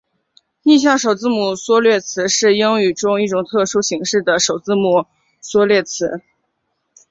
[0.63, 5.05] 逆向首字母缩略词是英语中一种特殊形式的首字母
[5.41, 6.23] 缩略词。